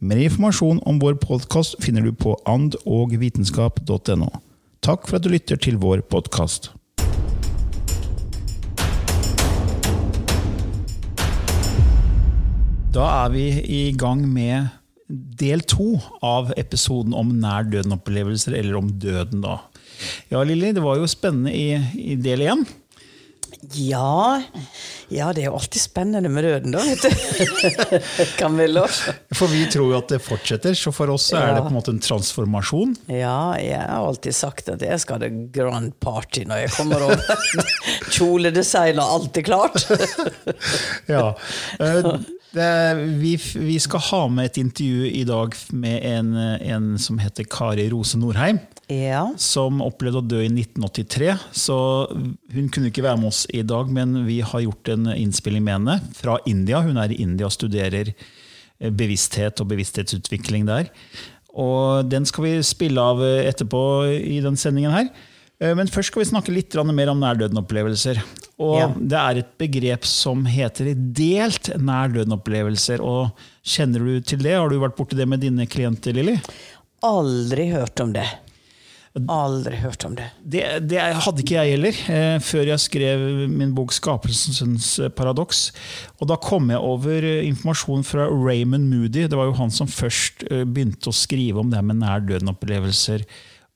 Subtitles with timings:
[0.00, 4.28] Mer informasjon om vår podkast finner du på andogvitenskap.no.
[4.80, 6.70] Takk for at du lytter til vår podkast.
[12.96, 14.72] Da er vi i gang med
[15.12, 19.58] del to av episoden om nær døden-opplevelser, eller om døden, da.
[20.32, 22.64] Ja, Lilly, det var jo spennende i, i del én.
[23.72, 24.42] Ja.
[25.08, 27.98] ja, det er jo alltid spennende med døden, da, vet du.
[28.40, 28.86] Camillo.
[29.36, 31.94] For vi tror jo at det fortsetter, så for oss er det på en måte
[31.94, 32.96] en transformasjon.
[33.12, 37.06] Ja, jeg har alltid sagt at jeg skal ha det grand party når jeg kommer
[37.10, 37.22] over.
[38.16, 39.86] Kjoledesign og alt er klart.
[41.14, 41.30] ja.
[41.80, 42.12] Eh,
[42.50, 42.70] det,
[43.20, 47.86] vi, vi, skal ha med et intervju i dag med en, en som heter Kari
[47.92, 48.58] Rose Norheim.
[48.90, 49.22] Ja.
[49.38, 51.32] Som opplevde å dø i 1983.
[51.54, 51.76] Så
[52.10, 55.78] hun kunne ikke være med oss i dag, men vi har gjort en innspilling med
[55.78, 56.82] henne fra India.
[56.82, 60.90] Hun er i India og studerer eh, bevissthet og bevissthetsutvikling der.
[61.50, 63.82] Og den skal vi spille av etterpå
[64.18, 65.10] i den sendingen her.
[65.60, 68.20] Eh, men først skal vi snakke litt mer om nær-døden-opplevelser.
[68.60, 68.90] Og ja.
[68.96, 73.04] Det er et begrep som heter delt nær-døden-opplevelser.
[73.04, 73.30] Og
[73.60, 74.56] Kjenner du til det?
[74.56, 76.38] Har du vært borti det med dine klienter, Lilly?
[77.06, 78.26] Aldri hørt om det.
[79.18, 80.28] Aldri hørt om det.
[80.46, 80.62] det.
[80.86, 85.72] Det, hadde ikke jeg heller, eh, før jeg skrev min bok 'Skapelsens paradoks'.
[86.20, 89.26] Og Da kom jeg over eh, informasjon fra Raymond Moody.
[89.26, 93.26] Det var jo han som først eh, begynte å skrive om det her med nær-døden-opplevelser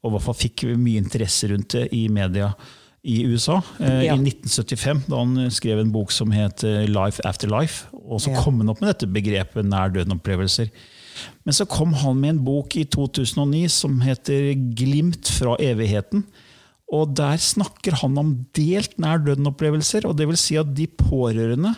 [0.05, 2.53] og i hvert fall fikk mye interesse rundt det i media
[3.03, 3.61] i USA.
[3.81, 4.15] Eh, ja.
[4.15, 7.91] I 1975, da han skrev en bok som het 'Life After Life'.
[7.93, 8.41] Og så ja.
[8.41, 10.71] kom han opp med dette begrepet nær døden-opplevelser.
[11.45, 16.25] Men så kom han med en bok i 2009 som heter 'Glimt fra evigheten'.
[16.93, 20.07] Og Der snakker han om delt nær døden-opplevelser.
[20.07, 21.75] og det vil si at de pårørende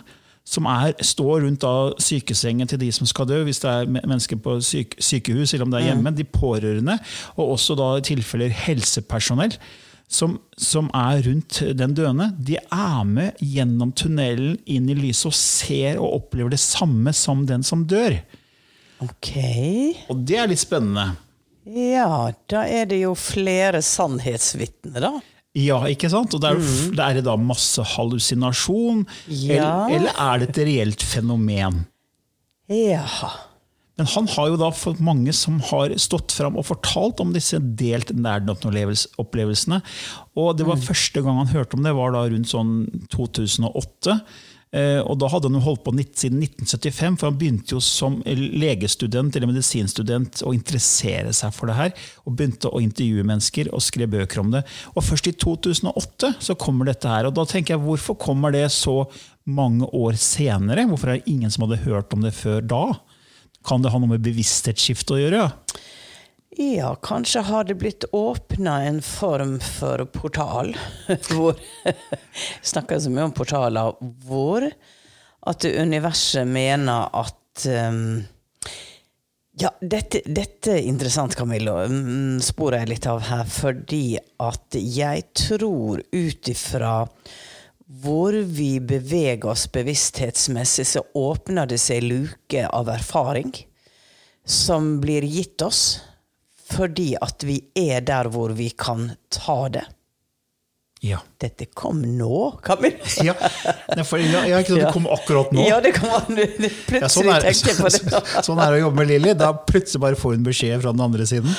[0.46, 4.38] som er, står rundt da sykesengen til de som skal dø, hvis det er mennesker
[4.42, 6.16] på syk, sykehus eller om det er hjemme, mm.
[6.16, 6.98] de pårørende,
[7.34, 9.58] og også da i tilfeller helsepersonell.
[10.06, 15.34] Som, som, er rundt den døende, de er med gjennom tunnelen inn i lyset og
[15.34, 18.14] ser og opplever det samme som den som dør.
[19.04, 19.32] Ok.
[20.12, 21.10] Og det er litt spennende.
[21.66, 25.12] Ja, da er det jo flere sannhetsvitner, da.
[25.56, 26.34] Ja, ikke sant?
[26.36, 26.94] Og der, mm.
[26.98, 29.04] det er det da masse hallusinasjon?
[29.26, 29.88] Ja.
[29.88, 31.84] Eller, eller, er det et reelt fenomen?
[32.70, 33.06] Ja.
[33.96, 37.58] Men han har jo da fått mange som har stått fram og fortalt om disse
[37.80, 39.80] delt nærden-opplevelsene.
[40.36, 40.84] Og det var mm.
[40.90, 42.74] første gang han hørte om det, var da rundt sånn
[43.14, 44.18] 2008.
[44.76, 48.18] Eh, og da hadde han jo holdt på siden 1975, for han begynte jo som
[48.26, 51.94] legestudent eller medisinstudent å interessere seg for det her.
[52.26, 54.64] Og begynte å intervjue mennesker og skrev bøker om det.
[54.94, 57.28] Og først i 2008 så kommer dette her.
[57.28, 59.04] Og da tenker jeg, hvorfor kommer det så
[59.46, 60.88] mange år senere?
[60.90, 62.84] Hvorfor er det ingen som hadde hørt om det før da?
[63.66, 65.46] Kan det ha noe med bevissthetsskifte å gjøre?
[65.46, 65.84] Ja,
[67.02, 70.76] kanskje har det blitt åpna en form for portal.
[71.28, 71.58] hvor
[72.62, 73.92] Snakker så mye om portaler
[74.24, 74.64] hvor
[75.46, 78.24] at universet mener at um,
[79.56, 81.76] Ja, dette, dette er interessant, Camillo.
[81.88, 83.44] Mm, Sporer jeg litt av her.
[83.44, 87.06] Fordi at jeg tror ut ifra
[87.86, 93.52] hvor vi beveger oss bevissthetsmessig, så åpner det seg luke av erfaring
[94.46, 96.00] som blir gitt oss
[96.66, 99.86] fordi at vi er der hvor vi kan ta det.
[101.04, 101.18] Ja.
[101.38, 102.94] Dette kom nå, Kamil!
[103.20, 103.34] Ja,
[104.08, 105.66] for, ja, ja, ikke sant, det kom akkurat nå.
[105.68, 108.22] Ja, det kom, plutselig Ja, sånn, er, tenke på det.
[108.46, 109.34] sånn er det å jobbe med Lilly.
[109.36, 111.52] Da plutselig bare får hun beskjed fra den andre siden.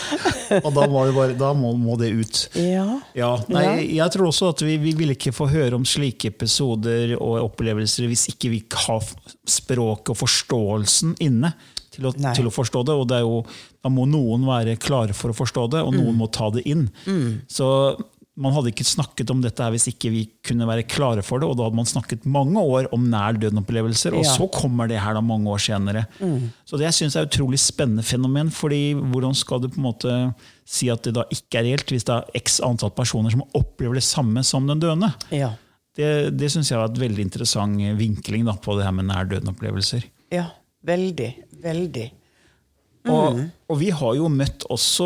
[0.63, 2.41] Og da må det, bare, da må, må det ut.
[2.57, 2.87] Ja.
[3.17, 3.85] Ja, nei.
[3.99, 8.09] Jeg tror også at vi, vi vil ikke få høre om slike episoder og opplevelser
[8.09, 9.05] hvis ikke vi har
[9.47, 11.53] språket og forståelsen inne
[11.97, 12.95] til å, til å forstå det.
[13.01, 13.41] Og det er jo,
[13.83, 16.03] da må noen være klare for å forstå det, og Mm.
[16.05, 16.87] noen må ta det inn.
[17.49, 17.67] Så
[18.37, 21.47] man hadde ikke snakket om dette her hvis ikke vi kunne være klare for det,
[21.49, 24.29] og da hadde man snakket mange år om nær døden-opplevelser, og Ja.
[24.29, 24.37] Mm.
[24.37, 26.03] så kommer det her da mange år senere.
[26.63, 29.87] Så det jeg synes er et utrolig spennende fenomen, fordi hvordan skal du på en
[29.89, 30.35] måte
[30.69, 33.95] si at det da ikke er reelt, hvis det er x antall personer som opplever
[33.97, 35.09] det samme som den døende?
[35.33, 35.55] Ja.
[35.97, 39.25] Det, det syns jeg var et veldig interessant vinkling da, på det her med nær
[39.25, 40.03] døden-opplevelser.
[40.31, 40.51] ja.
[40.87, 41.33] Veldig.
[41.63, 42.07] Veldig.
[43.07, 43.37] Og,
[43.71, 45.05] og vi har jo møtt også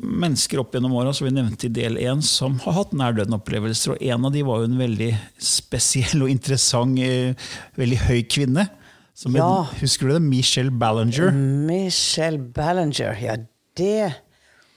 [0.00, 3.94] mennesker opp gjennom åra som vi nevnte i del én, som har hatt nær døden-opplevelser.
[3.94, 5.10] Og en av de var jo en veldig
[5.44, 7.34] spesiell og interessant, eh,
[7.76, 8.68] veldig høy kvinne.
[9.14, 9.44] Som Ja.
[9.44, 10.22] en, husker du det?
[10.22, 11.30] Michelle Ballinger.
[11.32, 13.36] Michelle Ballinger, ja,
[13.76, 14.14] det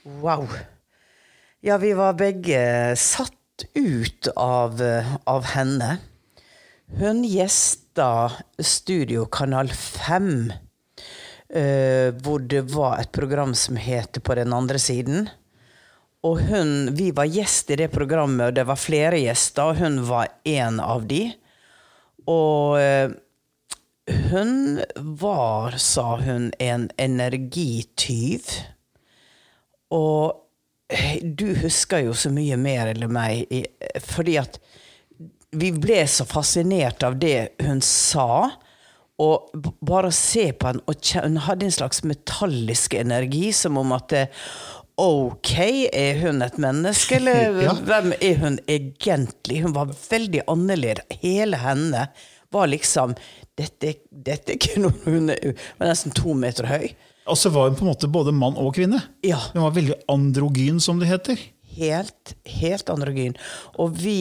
[0.04, 0.46] Wow.
[1.62, 4.80] Ja, vi var begge satt ut av,
[5.26, 5.98] av henne.
[6.98, 8.30] Hun gjesta
[8.60, 10.52] Studio Kanal 5,
[11.54, 15.28] eh, hvor det var et program som het På den andre siden.
[16.22, 20.00] Og hun, vi var gjest i det programmet, og det var flere gjester, og hun
[20.08, 21.28] var en av de.
[22.26, 23.12] Og eh,
[24.30, 28.50] hun var, sa hun, en energityv.
[29.94, 30.34] Og
[30.90, 33.46] eh, du husker jo så mye mer enn meg,
[34.02, 34.58] fordi at
[35.54, 38.50] vi ble så fascinert av det hun sa.
[39.18, 39.50] Og
[39.82, 44.14] bare å se på henne, og hun hadde en slags metallisk energi, som om at
[44.98, 45.52] Ok,
[45.94, 47.74] er hun et menneske, eller Ja.
[47.86, 49.60] hvem er hun egentlig?
[49.62, 51.04] Hun var veldig annerledes.
[51.22, 52.08] Hele henne
[52.54, 53.14] var liksom
[53.58, 56.92] Dette, dette er ikke noe Hun er- var nesten to meter høy.
[57.28, 59.02] Og så var hun på en måte både mann og kvinne.
[59.26, 59.38] Ja.
[59.52, 61.38] Hun var veldig androgyn, som det heter.
[61.76, 63.34] Helt, helt androgyn.
[63.78, 64.14] Og vi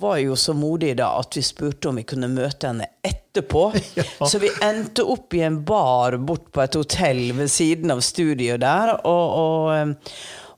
[0.00, 3.68] var jo så modige da at vi spurte om vi kunne møte henne etterpå.
[3.96, 4.26] Ja.
[4.28, 8.62] Så vi endte opp i en bar bort på et hotell ved siden av studioet
[8.62, 8.94] der.
[9.08, 10.14] Og, og, eh,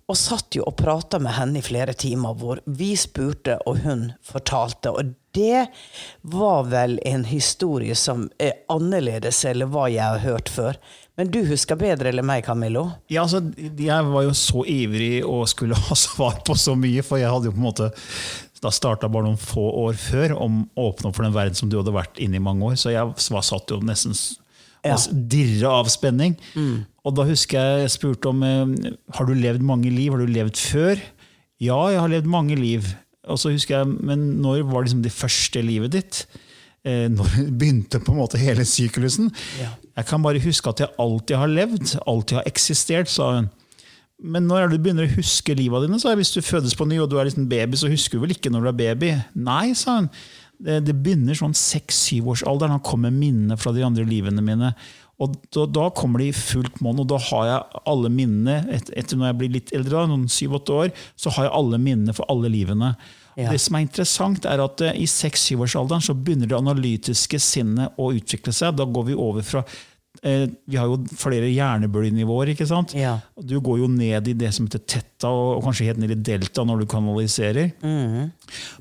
[0.08, 4.06] og satt jo og prata med henne i flere timer, hvor vi spurte, og hun
[4.24, 4.94] fortalte.
[4.94, 5.66] Og det
[6.22, 10.80] var vel en historie som er annerledes eller hva jeg har hørt før.
[11.18, 12.84] Men du husker bedre eller meg, Camillo?
[13.10, 17.18] Ja, altså, Jeg var jo så ivrig og skulle ha svar på så mye, for
[17.18, 17.90] jeg hadde jo på en måte
[18.62, 21.68] da starta bare noen få år før om å åpne opp for den verden som
[21.70, 22.76] du hadde vært inne i mange år.
[22.80, 24.14] Så jeg var satt jo nesten
[24.84, 24.94] Ja.
[24.94, 26.36] s- dirra av spenning.
[27.04, 30.12] Og da husker jeg jeg spurte om eh, har du levd mange liv.
[30.12, 31.00] Har du levd før?
[31.60, 32.94] Ja, jeg har levd mange liv.
[33.28, 36.26] Og så husker jeg, Men når var liksom det første livet ditt?
[36.84, 39.30] Eh, når begynte på en måte hele syklusen?
[39.60, 39.70] Ja.
[39.98, 43.50] Jeg kan bare huske at jeg alltid har levd, alltid har eksistert, sa hun.
[44.18, 46.00] Men når er det du begynner å huske livet dine?
[46.02, 46.20] sa jeg.
[46.22, 48.50] Hvis du fødes på ny og du er liksom baby, så husker du vel ikke
[48.50, 49.10] når du er baby?
[49.38, 50.08] Nei, sa hun.
[50.58, 52.74] Det, det begynner sånn seks-syvårsalderen.
[52.74, 54.72] Han kommer minnene fra de andre livene mine.
[55.22, 58.90] Og da, da kommer de i fullt monn, og da har jeg alle minnene et,
[58.98, 62.14] etter når jeg blir litt eldre, da, noen syv-åtte år, så har jeg alle minnene
[62.14, 62.92] for alle livene.
[63.38, 63.52] Ja.
[63.52, 68.10] Det som er interessant, er at eh, i seks-syvårsalderen så begynner det analytiske sinnet å
[68.14, 68.78] utvikle seg.
[68.78, 69.62] Da går vi over fra
[70.22, 72.50] Vi har jo flere hjernebølgenivåer.
[72.54, 72.94] ikke sant?
[72.98, 73.18] Ja.
[73.38, 76.64] Du går jo ned i det som heter tetta, og, kanskje helt ned i delta
[76.66, 77.72] når du kanaliserer.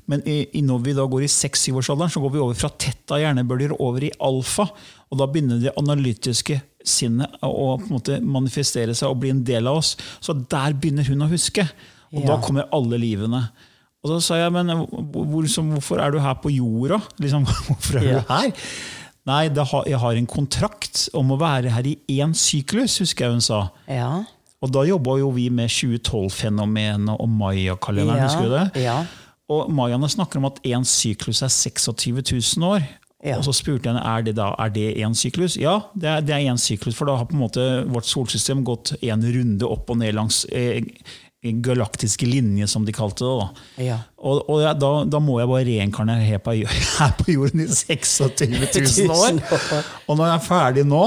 [0.08, 3.20] Men i, i når vi da går i 6-7-årsalderen, så går vi over fra tetta
[3.22, 4.68] hjernebølger over i alfa.
[5.10, 9.44] Og da begynner det analytiske sinnet å på en måte manifestere seg og bli en
[9.46, 9.94] del av oss.
[10.24, 11.66] Så der begynner hun å huske.
[12.14, 13.42] Og da kommer alle livene.
[14.04, 14.70] Og da sa jeg, men
[15.12, 17.00] hvor- hvorfor er du her på jorda?
[17.20, 18.20] Liksom, hvorfor er Ja.
[18.20, 18.52] du her?
[19.28, 23.26] Nei, det har, jeg har en kontrakt om å være her i én syklus, husker
[23.28, 23.62] jeg hun sa.
[23.90, 24.10] Ja.
[24.64, 28.84] Og da jobba jo vi med 2012-fenomenet og mayakalenderen, Ja, husker du det?
[28.88, 29.00] ja.
[29.48, 32.20] Og mayaene snakker om at én syklus er 26
[32.58, 32.82] 000 år.
[33.24, 33.38] Ja.
[33.38, 35.56] Og så spurte jeg henne er det da er det én syklus.
[35.58, 38.60] Ja, det er, det er én syklus, for da har på en måte vårt solsystem
[38.66, 40.82] gått én runde opp og ned langs eh,
[41.42, 43.34] galaktiske linje, som de kalte det.
[43.38, 43.84] da.
[43.84, 43.96] Ja.
[44.18, 46.56] Og, og ja, da, da må jeg bare reinkarnere her på,
[46.98, 48.48] her på jorden i 26
[49.06, 49.38] 000 år.
[50.08, 51.02] Og når jeg er ferdig nå,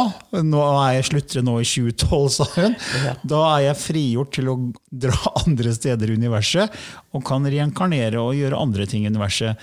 [0.47, 3.13] nå er jeg slutter nå i 2012, sa hun, Ja.
[3.27, 4.57] da er jeg frigjort til å
[5.03, 6.79] dra andre steder i universet
[7.11, 9.59] og kan reinkarnere og gjøre andre ting i universet.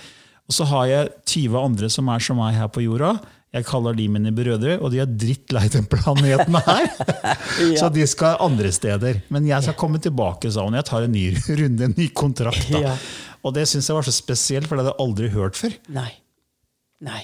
[0.49, 3.15] Og så har jeg 20 andre som er som meg her på jorda.
[3.49, 6.91] Jeg kaller de mine brødre, og de er drittlei den planeten her.
[7.79, 9.23] Så de skal andre steder.
[9.33, 10.77] Men jeg skal komme tilbake, sa hun.
[10.77, 12.69] Jeg tar en ny runde, en ny kontrakt.
[12.69, 12.93] Ja.
[13.41, 15.73] Og det syns jeg var så spesielt, for det hadde jeg aldri hørt før.
[15.95, 16.11] Nei.
[17.01, 17.23] Nei.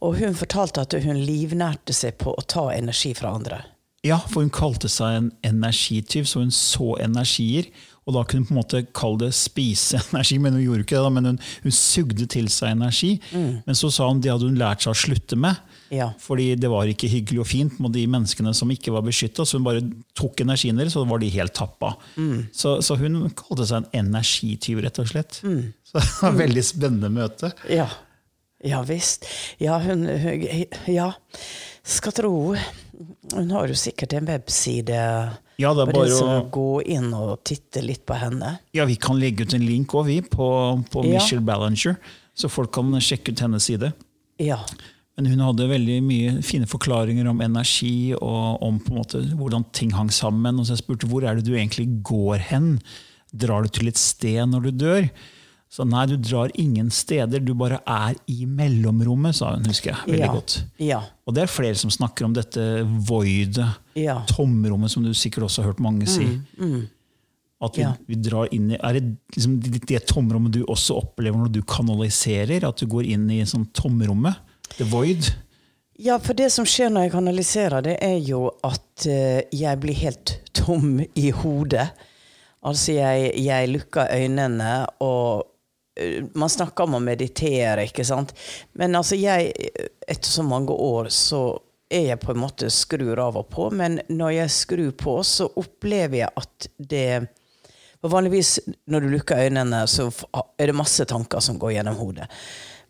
[0.00, 3.60] Og hun fortalte at hun livnærte seg på å ta energi fra andre.
[4.06, 7.68] Ja, for hun kalte seg en energityv, så hun så energier.
[8.02, 10.96] Og da kunne hun på en måte kalle det spise energi, men hun gjorde ikke
[10.96, 11.02] det.
[11.04, 13.12] da, Men hun, hun sugde til seg energi.
[13.32, 15.60] Men så sa hun det hadde hun lært seg å slutte med.
[15.92, 16.08] Ja.
[16.18, 19.46] Fordi det var ikke hyggelig og fint med de menneskene som ikke var beskytta.
[19.46, 19.84] Så hun bare
[20.18, 21.92] tok energien deres, og så var de helt tappa.
[22.56, 25.38] Så, så hun kalte seg en energityv, rett og slett.
[25.38, 27.52] Så det var et veldig spennende møte.
[27.70, 27.86] Ja.
[28.66, 29.26] Ja visst.
[29.62, 30.44] Ja, hun, hun
[30.90, 31.12] Ja.
[31.82, 32.30] Skal tro
[33.34, 34.98] Hun har jo sikkert en webside.
[35.62, 38.58] Ja, det for bare å- gå inn og titte litt på henne.
[38.74, 40.48] Ja, Vi kan legge ut en link også, vi, på,
[40.90, 41.14] på Ja.
[41.18, 41.96] Michelle Ballinger,
[42.34, 43.92] så folk kan sjekke ut hennes side.
[44.42, 44.58] Ja.
[45.16, 49.66] Men hun hadde veldig mye fine forklaringer om energi og om på en måte hvordan
[49.76, 50.58] ting hang sammen.
[50.58, 52.80] Og så jeg spurte hvor er det du egentlig går hen?
[53.34, 55.10] Drar du til et sted når du dør?
[55.72, 60.10] Så nei, du drar ingen steder, du bare er i mellomrommet, sa hun, husker jeg
[60.10, 60.32] veldig ja.
[60.34, 60.56] godt.
[60.84, 60.98] Ja.
[61.24, 62.66] Og det er flere som snakker om dette
[63.08, 64.18] voidet, Ja.
[64.28, 66.26] tomrommet, som du sikkert også har hørt mange si.
[67.62, 69.02] At vi, vi drar inn i, Er det
[69.36, 72.66] liksom det, tomrommet du også opplever når du kanaliserer?
[72.68, 74.42] At du går inn i sånn tomrommet?
[74.76, 75.30] The void?
[76.02, 79.96] Ja, for det som skjer når jeg kanaliserer, det er jo at eh, jeg blir
[80.02, 81.86] helt tom i hodet.
[82.66, 85.48] Altså, jeg, jeg lukker øynene, og
[86.34, 88.32] man snakker om å meditere, ikke sant.
[88.78, 89.52] Men altså, jeg
[90.08, 91.42] Etter så mange år så
[91.92, 95.46] er jeg på en måte skrur av og på, men når jeg skrur på, så
[95.60, 97.06] opplever jeg at det
[98.02, 98.56] for Vanligvis
[98.90, 100.08] når du lukker øynene, så
[100.58, 102.26] er det masse tanker som går gjennom hodet.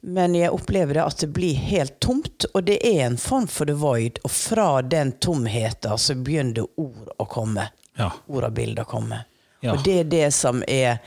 [0.02, 3.68] Men jeg opplever det at det blir helt tomt, og det er en form for
[3.68, 4.22] the void.
[4.24, 7.68] Og fra den tomheten så begynner ord å komme.
[8.00, 8.08] Ja.
[8.26, 9.20] Ord og bilder å komme.
[9.62, 9.72] Ja.
[9.74, 10.98] Og det er det som er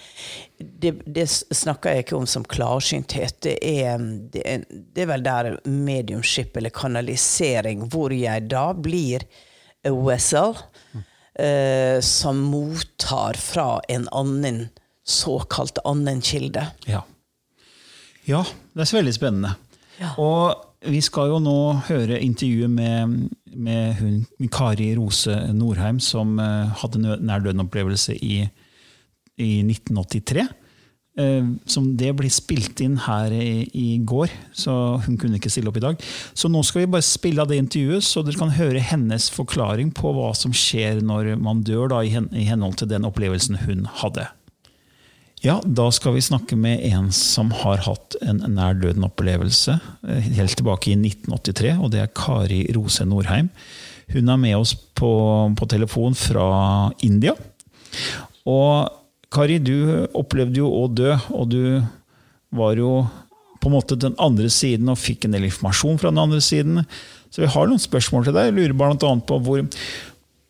[0.57, 3.41] det, det snakker jeg ikke om som klarsynthet.
[3.43, 3.99] Det er,
[4.31, 9.25] det, er, det er vel der mediumship eller kanalisering, hvor jeg da blir
[9.85, 10.55] a vessel
[11.35, 14.67] eh, som mottar fra en annen
[15.05, 16.63] såkalt annen kilde.
[16.89, 17.03] Ja.
[18.25, 18.41] ja,
[18.73, 19.53] det er så veldig spennende.
[19.99, 20.15] Ja.
[20.17, 21.59] Og vi skal jo nå
[21.89, 24.19] høre intervjuet med, med hun,
[24.51, 28.45] Kari Rose Norheim, som eh, hadde en nær-døden-opplevelse i,
[29.41, 30.45] i 1983.
[31.15, 35.71] Eh, som det ble spilt inn her i, i går, så hun kunne ikke stille
[35.71, 36.07] opp i dag.
[36.35, 39.93] Så nå skal vi bare spille av det intervjuet, så dere kan høre hennes forklaring
[39.95, 44.27] på hva som skjer når man dør, da, i henhold til den opplevelsen hun hadde.
[45.45, 50.55] Ja, da skal vi snakke med en som har hatt en nær døden-opplevelse eh, helt
[50.57, 53.51] tilbake i 1983, og det er Kari Rose Norheim.
[54.09, 55.11] Hun er med oss på,
[55.53, 56.47] på telefon fra
[57.05, 57.35] India.
[58.49, 58.89] Og
[59.35, 61.61] Kari, du opplevde jo å dø, og du
[62.55, 63.03] var jo
[63.61, 66.81] på en måte den andre siden og fikk en del informasjon fra den andre siden.
[67.29, 68.49] Så vi har noen spørsmål til deg.
[68.49, 69.13] Jeg lurer bl.a.
[69.29, 69.61] på hvor,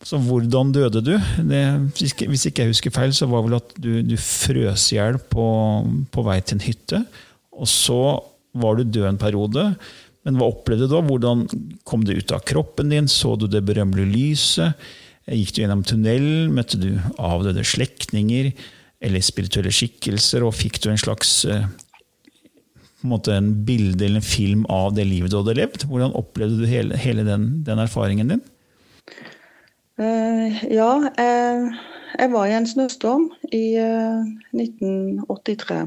[0.05, 1.15] så hvordan døde du?
[1.49, 1.61] Det,
[1.97, 2.13] hvis
[2.45, 5.45] ikke- jeg husker feil, så var vel at du, du frøs i hjel på,
[6.13, 6.99] på vei til en hytte.
[7.55, 7.97] Og så
[8.53, 9.63] var du død en periode.
[10.25, 11.01] Men hva opplevde du da?
[11.05, 11.43] Hvordan
[11.85, 13.09] kom du ut av kroppen din?
[13.09, 14.87] Så du det berømmelige lyset?
[15.25, 16.53] Gikk du gjennom tunnelen?
[16.53, 18.51] Møtte du avdøde slektninger?
[19.01, 20.45] Eller spirituelle skikkelser?
[20.45, 24.93] Og fikk du en slags eh, på en måte en bilde eller en film av
[24.97, 25.85] det livet du hadde levd?
[25.89, 28.45] Hvordan opplevde du hele, hele den, den erfaringen din?
[29.95, 31.69] Eh, ja, jeg,
[32.19, 35.85] jeg var i en snøstorm i eh, 1983.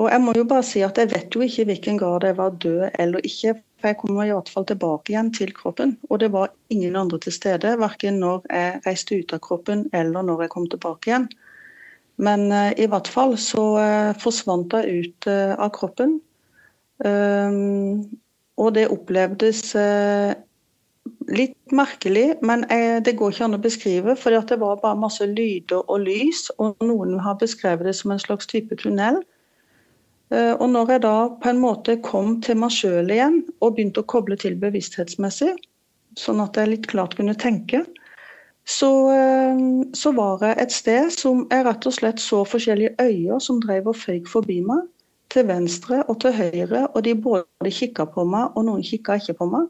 [0.00, 2.36] Og jeg må jo bare si at jeg vet jo ikke i hvilken grad jeg
[2.38, 3.54] var død eller ikke.
[3.78, 5.98] For jeg kom i hvert fall tilbake igjen til kroppen.
[6.08, 10.24] Og det var ingen andre til stede, verken når jeg reiste ut av kroppen eller
[10.24, 11.28] når jeg kom tilbake igjen.
[12.16, 16.18] Men uh, i hvert fall så uh, forsvant jeg ut uh, av kroppen.
[17.04, 18.08] Um,
[18.56, 20.34] og det opplevdes eh,
[21.28, 24.16] litt merkelig, men jeg, det går ikke an å beskrive.
[24.20, 28.22] For det var bare masse lyder og lys, og noen har beskrevet det som en
[28.22, 29.22] slags type tunnel.
[30.32, 34.02] Eh, Og når jeg da på en måte kom til meg sjøl igjen og begynte
[34.02, 35.52] å koble til bevissthetsmessig,
[36.18, 37.84] sånn at jeg litt klart kunne tenke,
[38.64, 39.60] så, eh,
[39.92, 43.92] så, var jeg et sted som jeg rett og slett så forskjellige øyer som drev
[43.92, 44.88] og føyk forbi meg.
[45.34, 49.34] Til venstre og til høyre, og de både kikka på meg, og noen kikka ikke
[49.40, 49.66] på meg.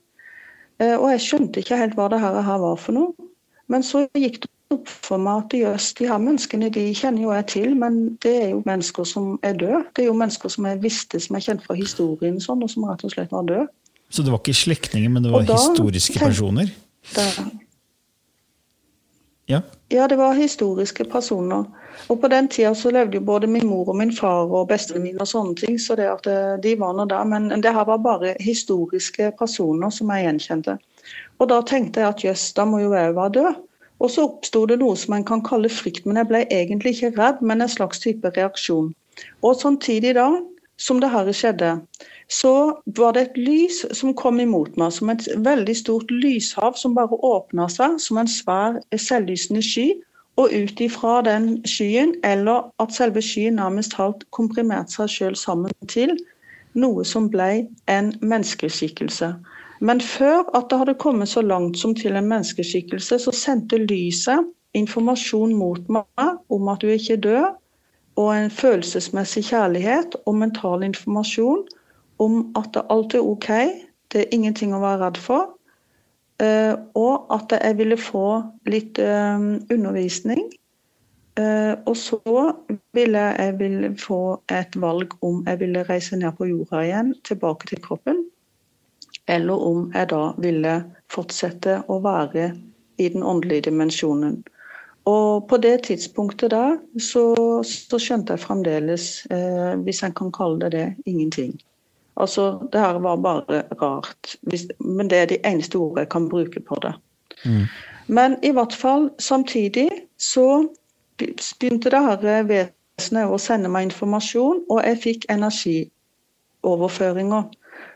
[0.82, 3.30] Eh, og jeg skjønte ikke helt hva det her var for noe.
[3.70, 7.32] Men så gikk det opp for meg at jøss, de her menneskene de kjenner jo
[7.32, 9.84] jeg til, men det er jo mennesker som er døde.
[9.96, 12.86] Det er jo mennesker som jeg visste som jeg kjente fra historien, sånn, og som
[12.88, 13.68] rett og slett var døde.
[14.10, 16.68] Så det var ikke slektninger, men det var da, historiske personer?
[17.14, 17.24] Det,
[19.46, 19.60] ja.
[19.88, 21.64] ja, det var historiske personer.
[22.08, 25.02] Og på den tida så levde jo både min mor og min far og bestene
[25.04, 27.28] mine og sånne ting, så det at eh, de var nå der.
[27.28, 30.78] Men det her var bare historiske personer som jeg gjenkjente.
[31.38, 33.62] Og da tenkte jeg at jøss, da må jo jeg være død.
[34.02, 37.14] Og så oppsto det noe som en kan kalle frykt, men jeg ble egentlig ikke
[37.20, 38.90] redd, men en slags type reaksjon.
[39.46, 40.26] Og samtidig da,
[40.80, 41.76] som det her skjedde,
[42.34, 42.54] så
[42.98, 47.18] var det et lys som kom imot meg, som et veldig stort lyshav som bare
[47.28, 49.92] åpna seg som en svær selvlysende sky.
[50.42, 55.70] Og ut ifra den skyen, eller at selve skyen nærmest har komprimert seg sjøl sammen
[55.92, 56.16] til
[56.74, 59.28] noe som ble en menneskeskikkelse.
[59.78, 64.50] Men før at det hadde kommet så langt som til en menneskeskikkelse, så sendte lyset
[64.74, 67.46] informasjon mot meg om at du ikke er død,
[68.18, 71.62] og en følelsesmessig kjærlighet og mental informasjon
[72.22, 73.50] om at alt er OK,
[74.12, 75.54] det er ingenting å være redd for.
[76.42, 79.38] Uh, og at jeg ville få litt uh,
[79.70, 80.48] undervisning.
[81.38, 82.20] Uh, og så
[82.94, 87.70] ville jeg ville få et valg om jeg ville reise ned på jorda igjen, tilbake
[87.70, 88.24] til kroppen.
[89.30, 90.74] Eller om jeg da ville
[91.10, 92.50] fortsette å være
[92.98, 94.42] i den åndelige dimensjonen.
[95.10, 97.24] Og på det tidspunktet da, så,
[97.66, 99.08] så skjønte jeg fremdeles,
[99.84, 101.52] hvis en kan kalle det det, ingenting.
[102.16, 104.36] Altså, det her var bare rart.
[104.78, 106.92] Men det er de eneste ordene jeg kan bruke på det.
[107.44, 107.64] Mm.
[108.06, 110.68] Men i hvert fall, samtidig så
[111.18, 117.42] begynte det her vesenet å sende meg informasjon, og jeg fikk energioverføringer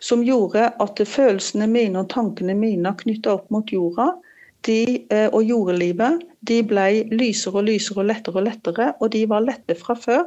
[0.01, 4.13] som gjorde at følelsene mine og tankene mine knytta opp mot jorda
[4.67, 9.25] de, eh, og jordelivet de ble lysere og lysere og lettere og lettere, og de
[9.31, 10.27] var lette fra før.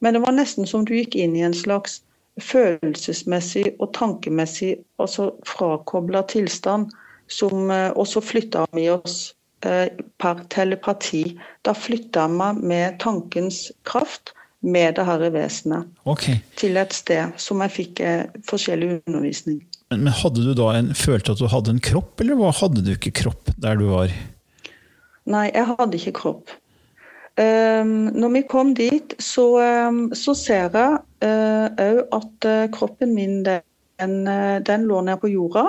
[0.00, 2.00] Men det var nesten som du gikk inn i en slags
[2.42, 6.90] følelsesmessig og tankemessig altså frakobla tilstand,
[7.28, 9.18] som eh, også flytta med oss
[9.66, 9.88] eh,
[10.20, 11.24] per telepati.
[11.66, 16.40] Da flytta meg med tankens kraft med det herre vesenet okay.
[16.58, 19.60] til et sted som jeg fikk eh, forskjellig undervisning.
[19.92, 22.92] Men, men, hadde du da en, følte at du hadde en kropp, eller hadde du
[22.96, 24.12] ikke kropp der du var?
[25.28, 26.52] Nei, jeg hadde ikke kropp.
[27.38, 29.46] Um, når vi kom dit, så,
[29.88, 35.20] um, så ser jeg òg uh, at uh, kroppen min den, uh, den, lå ned
[35.22, 35.68] på jorda,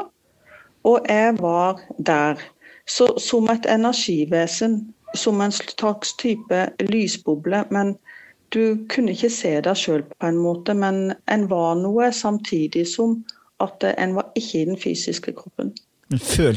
[0.83, 2.41] og jeg var der.
[2.89, 7.63] Så, som et energivesen, som en slags type lysboble.
[7.69, 7.97] Men
[8.53, 13.19] du kunne ikke se deg sjøl på en måte, men en var noe samtidig som
[13.61, 15.75] at en var ikke i den fysiske kroppen.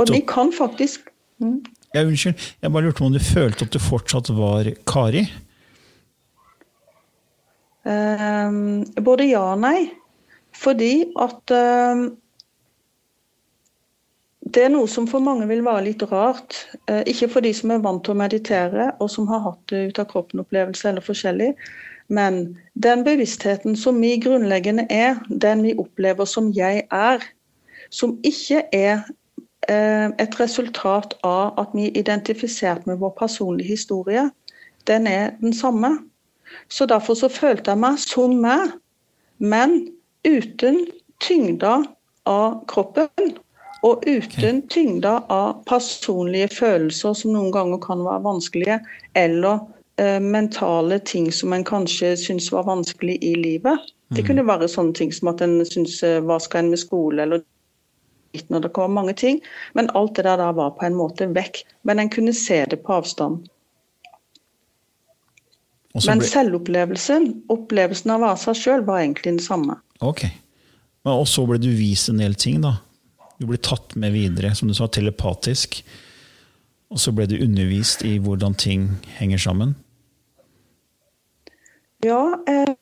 [0.01, 1.65] og vi kan faktisk mm.
[1.93, 5.27] Ja, unnskyld, jeg bare lurte om du følte at du fortsatt var Kari?
[7.85, 9.91] Um, både ja og nei.
[10.57, 12.07] Fordi at um,
[14.53, 16.63] det er noe som for mange vil være litt rart.
[16.89, 20.01] Uh, ikke for de som er vant til å meditere og som har hatt ut
[20.01, 21.53] av kroppen-opplevelse eller forskjellig.
[22.13, 27.25] Men den bevisstheten som vi grunnleggende er, den vi opplever som jeg er,
[27.93, 29.05] som ikke er
[29.71, 34.25] et resultat av at vi er identifisert med vår personlige historie,
[34.91, 35.99] den er den samme.
[36.69, 38.75] Så derfor så følte jeg meg som meg,
[39.39, 39.89] men
[40.27, 40.87] uten
[41.23, 41.83] tyngda
[42.27, 43.37] av kroppen.
[43.83, 48.77] Og uten tyngda av personlige følelser som noen ganger kan være vanskelige,
[49.19, 49.65] eller
[49.99, 53.91] eh, mentale ting som en kanskje syns var vanskelig i livet.
[54.15, 54.29] Det mm.
[54.29, 57.43] kunne være sånne ting som at en syns eh, hva skal en med skole, eller
[58.53, 59.41] når det kom mange ting.
[59.79, 61.63] Men alt det der var på en måte vekk.
[61.89, 63.43] Men en kunne se det på avstand.
[65.93, 66.05] Ble...
[66.09, 69.77] Men selvopplevelsen, opplevelsen av å være seg sjøl, var egentlig den samme.
[70.01, 70.25] Ok.
[71.09, 72.79] Og så ble du vist en del ting, da.
[73.37, 75.83] Du ble tatt med videre, som du sa, telepatisk.
[76.93, 78.87] Og så ble du undervist i hvordan ting
[79.19, 79.75] henger sammen.
[82.03, 82.73] Ja, eh,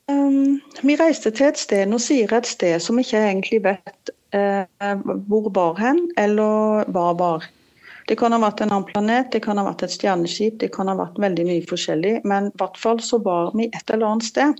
[0.82, 4.12] vi reiste til et sted, nå sier jeg et sted som ikke jeg egentlig vet
[4.30, 7.48] hvor var hen, eller hva var.
[8.10, 10.88] Det kan ha vært en annen planet, det kan ha vært et stjerneskip, det kan
[10.90, 12.16] ha vært veldig mye forskjellig.
[12.26, 14.50] Men i hvert fall så var vi et eller annet sted.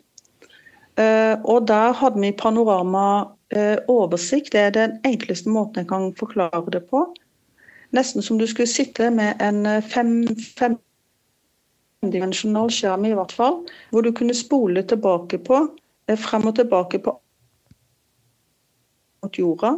[1.01, 4.55] Eh, og der hadde vi panoramaoversikt.
[4.55, 7.15] Eh, det er den enkleste måten jeg kan forklare det på.
[7.91, 14.13] nesten som du skulle sitte med en femdimensjonal fem, skjerm, i hvert fall, hvor du
[14.15, 15.69] kunne spole tilbake på,
[16.07, 17.19] eh, frem og tilbake på
[19.23, 19.75] mot jorda,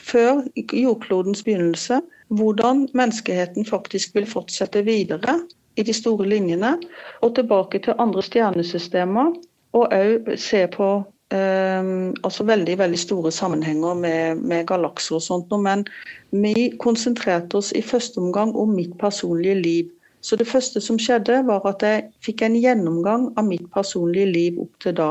[0.00, 5.40] før jordklodens begynnelse, hvordan menneskeheten faktisk vil fortsette videre
[5.76, 6.76] i de store linjene,
[7.20, 9.34] og tilbake til andre stjernesystemer,
[9.76, 10.88] og òg se på
[11.34, 11.90] eh,
[12.24, 15.52] altså veldig veldig store sammenhenger med, med galakser og sånt.
[15.52, 15.84] Men
[16.30, 19.92] vi konsentrerte oss i første omgang om mitt personlige liv.
[20.20, 24.60] Så det første som skjedde, var at jeg fikk en gjennomgang av mitt personlige liv
[24.64, 25.10] opp til da.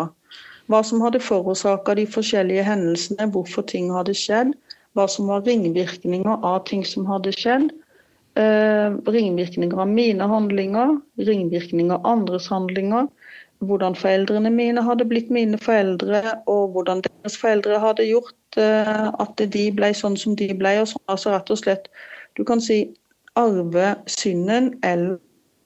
[0.71, 4.53] Hva som hadde forårsaka de forskjellige hendelsene, hvorfor ting hadde skjedd.
[4.97, 7.69] Hva som var ringvirkninger av ting som hadde skjedd.
[8.35, 13.07] Eh, ringvirkninger av mine handlinger, ringvirkninger av andres handlinger
[13.63, 19.45] hvordan foreldrene mine hadde blitt mine foreldre, og hvordan deres foreldre hadde gjort uh, at
[19.53, 20.79] de ble sånn som de ble.
[20.81, 21.03] og sånn.
[21.11, 21.89] Altså rett og slett,
[22.35, 22.89] Du kan si
[23.39, 25.17] arve synden eller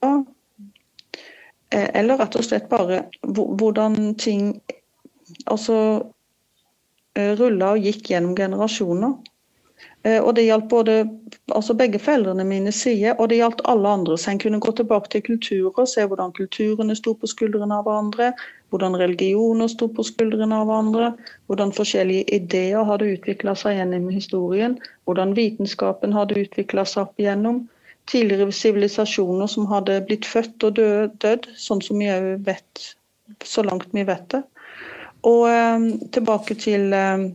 [0.04, 4.62] eh, eller rett og slett bare hvordan ting
[5.46, 5.76] altså
[7.20, 9.18] rulla og gikk gjennom generasjoner.
[10.04, 10.94] Eh, og det gjaldt både
[11.56, 14.18] altså begge foreldrene mine sier, og det gjaldt alle andre.
[14.18, 18.30] Så en kunne gå tilbake til kulturer, se hvordan kulturene sto på skuldrene av hverandre,
[18.72, 21.12] hvordan religioner sto på skuldrene av hverandre,
[21.48, 24.78] hvordan forskjellige ideer hadde utvikla seg gjennom historien,
[25.10, 27.66] hvordan vitenskapen hadde utvikla seg opp igjennom.
[28.10, 32.88] Tidligere sivilisasjoner som hadde blitt født og død, død sånn som vi òg vet,
[33.46, 34.46] så langt vi vet det.
[35.28, 37.28] Og eh, tilbake til eh,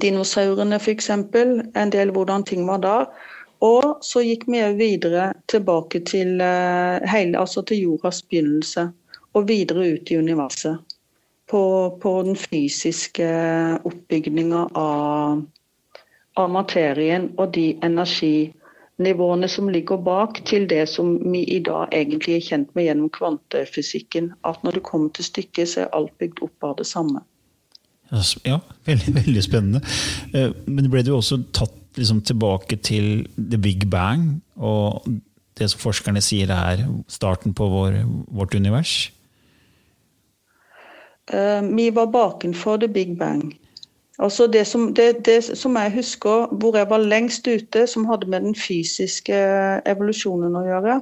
[0.00, 1.10] dinosaurene f.eks.
[1.10, 2.96] En del hvordan ting var da.
[3.64, 8.88] Og så gikk vi videre tilbake til, eh, hele, altså til jordas begynnelse.
[9.34, 10.78] Og videre ut i universet.
[11.50, 11.62] På,
[12.00, 13.26] på den fysiske
[13.84, 15.42] oppbygninga av,
[16.40, 17.66] av materien og de
[18.98, 23.10] energinivåene som ligger bak til det som vi i dag egentlig er kjent med gjennom
[23.10, 24.32] kvantefysikken.
[24.44, 27.20] At når det kommer til stykket, så er alt bygd opp av det samme.
[28.44, 29.80] Ja, veldig, veldig spennende.
[30.32, 35.06] Eh, men ble du også tatt liksom tilbake til the big bang og
[35.58, 38.00] det som forskerne sier er starten på vår,
[38.34, 39.12] vårt univers?
[41.30, 43.54] Uh, vi var bakenfor the big bang.
[44.22, 48.30] Altså det som, det, det som, jeg husker, hvor jeg var lengst ute, som hadde
[48.30, 49.40] med den fysiske
[49.90, 51.00] evolusjonen å gjøre,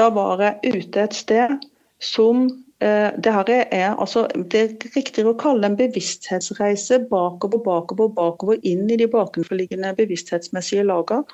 [0.00, 1.58] da var jeg ute et sted
[2.00, 2.48] som
[2.80, 3.32] Eh, det,
[3.70, 8.96] er, altså, det er riktigere å kalle det en bevissthetsreise bakover, bakover, bakover inn i
[8.96, 11.26] de bakenforliggende bevissthetsmessige lager.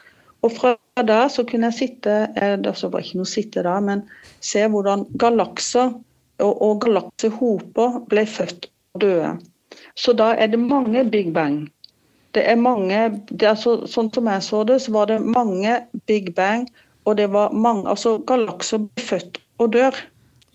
[0.42, 0.74] Og fra
[1.06, 4.02] der så kunne jeg sitte det altså var ikke noe sitte der, men
[4.42, 5.94] se hvordan galakser
[6.42, 8.66] og, og galaksehoper ble født
[8.96, 9.30] og døde.
[9.96, 11.66] Så da er det mange big bang.
[12.34, 15.78] Det er mange, det er så, Sånn som jeg så det, så var det mange
[16.06, 16.66] big bang,
[17.06, 19.96] og det var mange altså Galakser ble født og dør.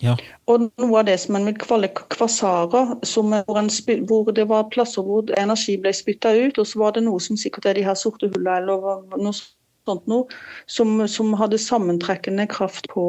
[0.02, 0.15] Ja.
[0.50, 5.30] Og noe av det som man vil kalle kvasarer, hvor, hvor, det var plasser hvor
[5.38, 8.30] energi ble spytta ut, og så var det noe som sikkert er de her sorte
[8.32, 10.26] hullene eller noe sånt noe,
[10.69, 13.06] som, som hadde sammentrekkende kraft på,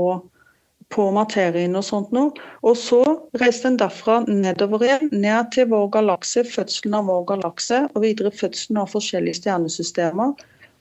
[0.92, 2.32] på materien og sånt noe.
[2.66, 3.00] Og så
[3.40, 8.32] reiste den derfra nedover igjen, ned til vår galakse, fødselen av vår galakse, og videre
[8.34, 10.34] fødselen av forskjellige stjernesystemer.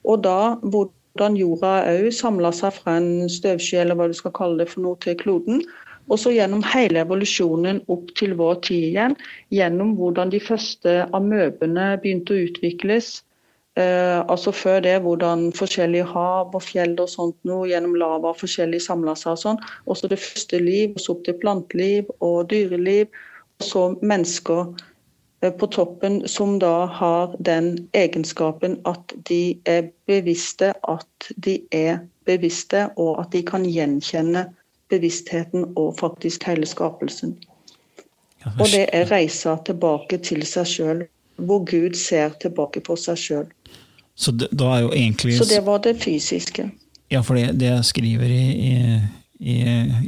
[0.08, 4.62] Og da hvordan jorda òg samla seg fra en støvsky, eller hva du skal kalle
[4.62, 5.64] det for noe, til kloden.
[6.10, 9.18] Og så gjennom hele evolusjonen opp til vår tid igjen,
[9.54, 13.20] gjennom hvordan de første amøbene begynte å utvikles.
[13.76, 18.82] Eh, altså Før det hvordan forskjellige hav og fjell og sånt noe, gjennom lava forskjellig
[18.84, 19.60] samla seg og sånn.
[19.88, 23.08] Også det første liv, og så opp til planteliv og dyreliv.
[23.62, 24.66] Og så mennesker
[25.40, 32.02] eh, på toppen som da har den egenskapen at de er bevisste, at de er
[32.28, 34.50] bevisste, og at de kan gjenkjenne
[34.92, 37.38] bevisstheten og faktisk hele skapelsen.
[38.58, 41.02] Og det er reisa tilbake til seg sjøl,
[41.40, 43.50] hvor Gud ser tilbake på seg sjøl.
[44.22, 45.34] Så, det, egentlig...
[45.38, 46.68] Så det var det fysiske.
[47.10, 48.76] Ja, for det, det jeg skriver i, i,
[49.42, 49.56] i,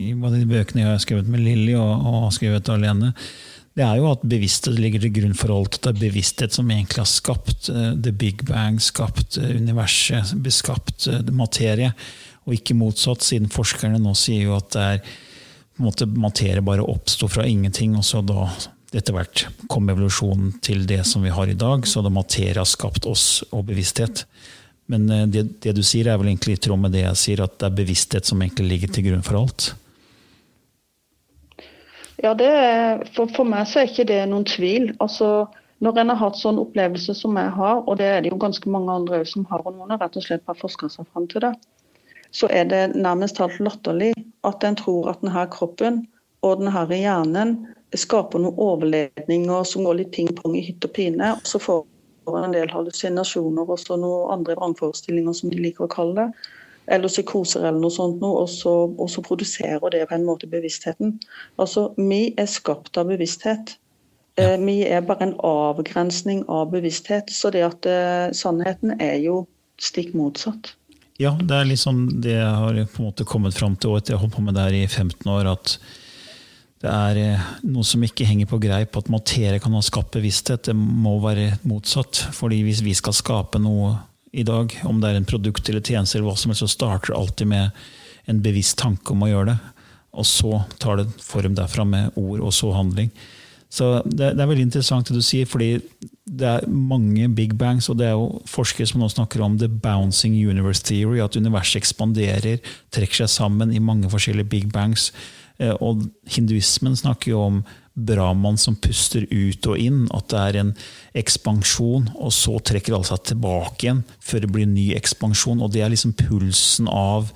[0.09, 3.11] i både de bøkene jeg har skrevet med Lilly og, og har skrevet alene,
[3.75, 5.81] det er jo at bevissthet ligger til grunn for alt.
[5.83, 11.09] Det er bevissthet som egentlig har skapt uh, the big bang, skapt uh, universet, beskapt
[11.11, 11.91] uh, materie
[12.45, 15.03] og ikke motsatt, siden forskerne nå sier jo at det er
[15.75, 18.47] på en måte materie bare oppsto fra ingenting, og så da
[18.99, 21.87] etter hvert kom evolusjonen til det som vi har i dag.
[21.89, 24.25] Så da materie har skapt oss og bevissthet.
[24.87, 27.45] Men eh, det, det, du sier, er vel egentlig i tråd med det jeg sier,
[27.45, 29.73] at det er bevissthet som egentlig ligger til grunn for alt?
[32.23, 34.93] Ja, er, for, for, meg så er ikke det noen tvil.
[35.03, 35.47] Altså,
[35.85, 38.71] Når en har hatt sånn opplevelse som jeg har, og det er det jo ganske
[38.71, 41.45] mange andre som har, og noen har rett og slett bare forska seg fram til
[41.45, 41.53] det,
[42.35, 44.13] så er det nærmest talt latterlig
[44.47, 46.01] at en tror at denne kroppen
[46.45, 47.53] og denne hjernen
[48.01, 51.33] skaper noen overledninger som går litt ping-pong i hytt og pine.
[51.37, 51.85] og så får
[52.41, 56.51] en del hallusinasjoner og så noen andre vrangforestillinger, som de liker å kalle det.
[56.95, 58.21] Eller psykoser eller noe sånt.
[58.21, 61.17] Noe, og, så, og så produserer det på en måte bevisstheten.
[61.57, 63.79] Altså, Vi er skapt av bevissthet.
[64.37, 64.57] Ja.
[64.59, 67.31] vi er bare en avgrensning av bevissthet.
[67.31, 69.45] Så det at eh, sannheten er jo
[69.81, 70.75] stikk motsatt.
[71.23, 74.17] Ja, det er liksom det jeg har på en måte kommet fram til, og jeg
[74.17, 75.53] har holdt på med det her i 15 år.
[75.53, 75.79] at
[76.85, 80.67] det er eh, noe som ikke henger på greip, at materie kan ha skapt bevissthet.
[80.69, 82.27] Det må være motsatt.
[82.37, 83.95] fordi hvis vi skal skape noe
[84.33, 87.13] i dag, om det er en produkt eller tjeneste, eller hva som helst, så starter
[87.13, 87.87] det alltid med
[88.29, 89.61] en bevisst tanke om å gjøre det.
[90.15, 93.09] Og så tar det form derfra med ord, og så handling.
[93.75, 95.81] Så det, det, er veldig interessant det du sier, fordi
[96.25, 99.69] det er mange big bangs, og det er jo forskere som nå snakker om the
[99.69, 102.61] bouncing universe theory, at universet ekspanderer,
[102.95, 105.09] trekker seg sammen i mange forskjellige big bangs.
[105.63, 107.65] Eh, og hinduismen snakker jo om
[107.95, 110.73] Brahman som puster ut og inn, at det er en
[111.15, 115.63] ekspansjon, og så trekker alle seg tilbake igjen før det blir en ny ekspansjon.
[115.63, 117.33] Og det er liksom pulsen av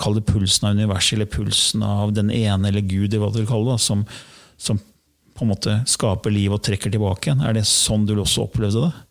[0.00, 3.42] Kall det pulsen av universet, eller pulsen av den ene eller Gud, eller hva du
[3.42, 4.06] vil kalle det, som,
[4.56, 4.78] som
[5.36, 7.42] på en måte skaper liv og trekker tilbake igjen.
[7.44, 9.02] Er det sånn du også opplevde det?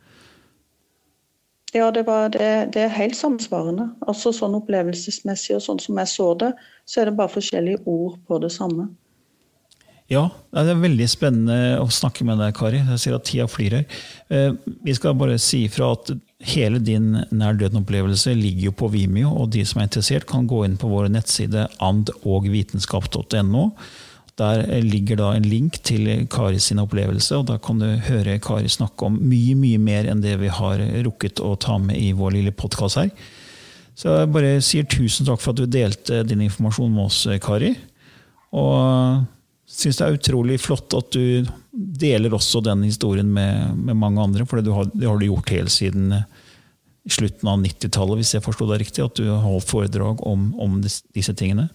[1.72, 3.94] Ja, det, var, det, det, er helt samsvarende.
[4.04, 6.52] Altså Sånn opplevelsesmessig og sånn som jeg så det,
[6.84, 8.90] så er det bare forskjellige ord på det samme.
[10.12, 12.82] Ja, det er veldig spennende å snakke med deg, Kari.
[12.84, 14.00] Jeg ser at tida flyr her.
[14.28, 14.50] Eh,
[14.84, 16.12] vi skal bare si ifra at
[16.52, 20.66] hele din nær døden-opplevelse ligger jo på Vimeo, og de som er interessert, kan gå
[20.68, 23.64] inn på vår nettside andogvitenskap.no.
[24.42, 28.72] Der ligger da en link til Kari sin opplevelse, og da kan du høre Kari
[28.72, 32.40] snakke om mye mye mer enn det vi har rukket å ta med i vår
[32.40, 33.12] lille podkast her.
[33.98, 37.76] Så jeg bare sier tusen takk for at du delte din informasjon med oss, Kari.
[38.58, 39.28] Og
[39.72, 44.48] syns det er utrolig flott at du deler også den historien med, med mange andre.
[44.48, 46.16] For det har, det har, du gjort helt siden
[47.10, 49.06] slutten av 90-tallet, hvis jeg forsto deg riktig.
[49.06, 51.70] At du har holdt foredrag om, om disse tingene.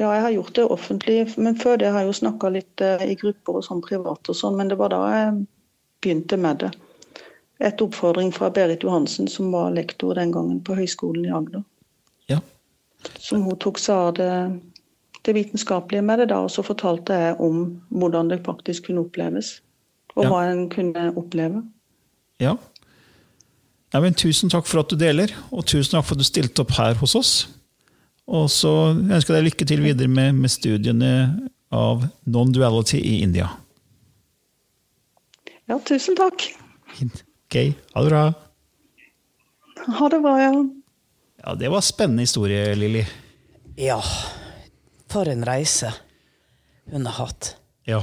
[0.00, 3.02] Ja, jeg har gjort det offentlig, men før det har jeg jo snakka litt uh,
[3.04, 5.36] i grupper og sånn privat og sånn, men det var da jeg
[6.02, 6.72] begynte med det.
[7.62, 11.62] Et oppfordring fra Berit Johansen, som var lektor den gangen på Høgskolen i Agder.
[12.30, 12.40] Ja.
[13.18, 14.32] Som hun tok seg av det
[15.22, 19.60] det vitenskapelige med det, da, og så fortalte jeg om hvordan det faktisk kunne oppleves.
[20.16, 20.30] Og ja.
[20.30, 21.62] hva en kunne oppleve.
[22.42, 22.56] Ja.
[23.94, 26.64] ja men tusen takk for at du deler, og tusen takk for at du stilte
[26.64, 27.32] opp her hos oss.
[28.32, 31.10] Og så ønsker jeg deg lykke til videre med, med studiene
[31.72, 33.50] av non-duality i India.
[35.68, 36.46] Ja, tusen takk.
[37.02, 37.56] Ok,
[37.94, 38.22] ha det bra.
[39.98, 40.52] Ha det bra, ja.
[41.42, 43.04] Ja, Det var spennende historie, Lilly.
[43.76, 44.00] Ja.
[45.12, 45.92] For en reise
[46.92, 47.56] hun har hatt.
[47.88, 48.02] Ja.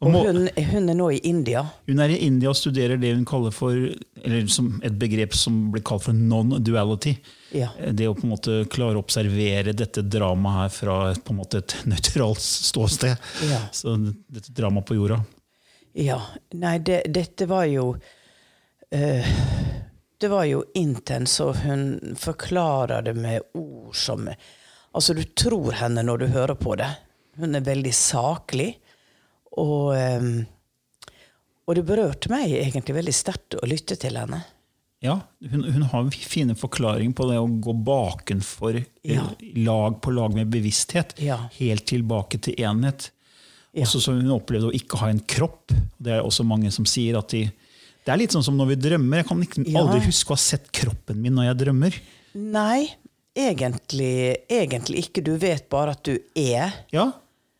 [0.00, 1.60] Og, og hun, hun, er nå i India.
[1.84, 5.58] Hun er i India og studerer det hun kaller for eller som et begrep som
[5.74, 7.12] blir kalt for non-duality.
[7.52, 7.68] Ja.
[7.92, 11.60] Det å på en måte klare å observere dette dramaet her fra på en måte
[11.60, 13.28] et nøytralt ståsted.
[13.50, 13.60] Ja.
[13.76, 15.20] Så dette dramaet på jorda.
[15.92, 16.16] Ja.
[16.56, 19.32] Nei, det, dette var jo uh,
[20.20, 24.30] Det var jo intens, og hun forklarer det med ord som
[24.90, 26.88] Altså, du tror henne når du hører på det.
[27.38, 28.72] Hun er veldig saklig.
[29.58, 30.46] Og, um,
[31.66, 34.42] og det berørte meg egentlig veldig sterkt å lytte til henne.
[35.00, 39.30] Ja, hun, hun har fine forklaringer på det å gå bakenfor ja.
[39.56, 41.14] lag på lag med bevissthet.
[41.24, 41.38] Ja.
[41.56, 43.08] Helt tilbake til enhet.
[43.72, 43.86] Ja.
[43.86, 45.72] Også som Hun opplevde å ikke ha en kropp.
[45.96, 48.76] Det er også mange som sier at de Det er litt sånn som når vi
[48.88, 49.22] drømmer.
[49.22, 51.98] Jeg kan ikke, aldri huske å ha sett kroppen min når jeg drømmer.
[52.40, 52.90] Nei,
[53.36, 55.24] egentlig, egentlig ikke.
[55.24, 56.76] Du vet bare at du er.
[56.92, 57.08] Ja.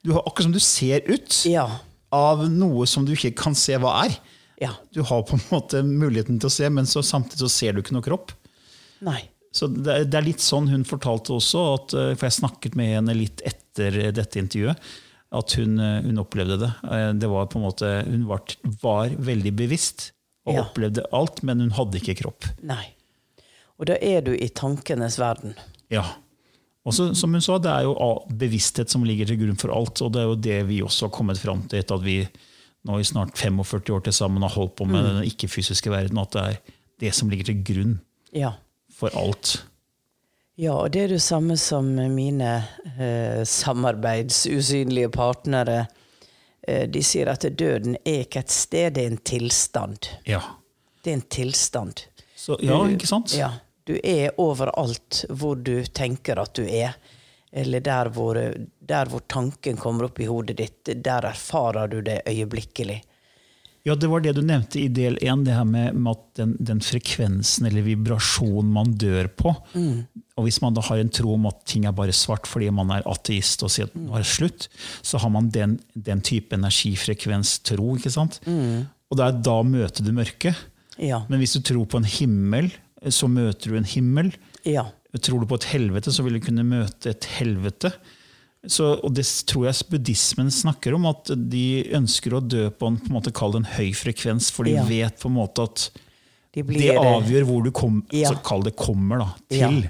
[0.05, 1.67] Du har, akkurat som du ser ut ja.
[2.15, 4.17] av noe som du ikke kan se hva er.
[4.61, 4.75] Ja.
[4.93, 7.83] Du har på en måte muligheten til å se, men så, samtidig så ser du
[7.83, 8.35] ikke noe kropp.
[9.05, 9.23] Nei.
[9.53, 12.95] Så det, det, er litt sånn hun fortalte også, at, eh, for jeg snakket med
[12.95, 14.91] henne litt etter dette intervjuet,
[15.41, 16.71] at hun, eh, hun opplevde det.
[16.87, 18.45] Eh, det var på en måte, Hun var,
[18.83, 20.11] var veldig bevisst
[20.47, 20.65] og ja.
[20.65, 22.47] opplevde alt, men hun hadde ikke kropp.
[22.63, 22.85] Nei.
[23.81, 25.57] Og da er du i tankenes verden.
[25.93, 26.05] Ja.
[26.89, 27.95] Og så, som hun sa, det er jo
[28.41, 30.01] bevissthet som ligger til grunn for alt.
[30.05, 32.23] Og det er jo det vi også har kommet fram til etter at vi
[32.89, 35.09] nå i snart 45 år til sammen har holdt på med mm.
[35.09, 36.21] den ikke-fysiske verden.
[36.23, 37.99] At det er det som ligger til grunn
[38.37, 38.55] ja.
[38.97, 39.59] for alt.
[40.61, 42.51] Ja, og det er det samme som mine
[42.97, 45.87] eh, samarbeidsusynlige partnere
[46.69, 50.11] eh, De sier at døden er ikke et sted, det er en tilstand.
[50.29, 50.43] Ja.
[51.01, 52.05] Det er en tilstand.
[52.37, 53.33] Så, ja, ikke sant?
[53.37, 53.55] Ja.
[53.91, 56.95] Du er overalt hvor du tenker at du er.
[57.51, 58.39] Eller der hvor,
[58.79, 60.93] der hvor tanken kommer opp i hodet ditt.
[61.03, 63.01] Der erfarer du det øyeblikkelig.
[63.89, 66.51] Ja, det var det du nevnte i del én, det her med, med at den,
[66.61, 69.55] den frekvensen eller vibrasjonen man dør på.
[70.37, 72.93] Og hvis man da har en tro om at ting er bare svart fordi man
[72.95, 74.69] er ateist og sier at nå er det slutt,
[75.03, 77.97] så har man den, den type energifrekvens-tro.
[77.97, 78.39] ikke sant?
[78.47, 80.61] Og det er da møter du mørket.
[81.01, 81.25] Ja.
[81.33, 82.69] Men hvis du tror på en himmel,
[83.09, 84.33] så møter du en himmel.
[84.69, 84.89] Ja.
[85.21, 87.93] Tror du på et helvete, så vil du kunne møte et helvete.
[88.69, 91.65] Så, og det tror jeg buddhismen snakker om, at de
[91.97, 94.75] ønsker å dø på en, på en måte kall det en høy frekvens, for de
[94.77, 94.85] Ja.
[94.85, 95.87] vet på en måte at
[96.53, 98.29] De det avgjør hvor du kom, Ja.
[98.29, 99.69] altså, kall det kommer da, Ja.
[99.71, 99.89] til.